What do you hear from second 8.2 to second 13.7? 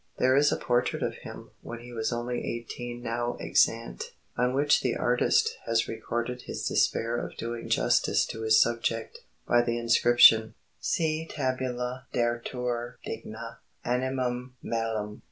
to his subject, by the inscription, 'Si tabula daretur digna,